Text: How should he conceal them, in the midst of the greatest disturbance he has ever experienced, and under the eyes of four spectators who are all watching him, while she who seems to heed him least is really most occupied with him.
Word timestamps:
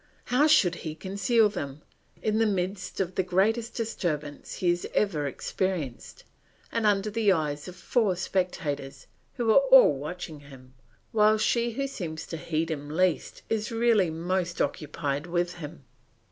How 0.33 0.47
should 0.47 0.73
he 0.81 0.95
conceal 0.95 1.47
them, 1.47 1.83
in 2.23 2.39
the 2.39 2.47
midst 2.47 2.99
of 2.99 3.13
the 3.13 3.21
greatest 3.21 3.75
disturbance 3.75 4.55
he 4.55 4.71
has 4.71 4.87
ever 4.95 5.27
experienced, 5.27 6.23
and 6.71 6.87
under 6.87 7.11
the 7.11 7.31
eyes 7.31 7.67
of 7.67 7.75
four 7.75 8.15
spectators 8.15 9.05
who 9.35 9.51
are 9.51 9.59
all 9.69 9.93
watching 9.93 10.39
him, 10.39 10.73
while 11.11 11.37
she 11.37 11.73
who 11.73 11.85
seems 11.85 12.25
to 12.25 12.37
heed 12.37 12.71
him 12.71 12.89
least 12.89 13.43
is 13.47 13.71
really 13.71 14.09
most 14.09 14.59
occupied 14.59 15.27
with 15.27 15.57
him. 15.57 15.85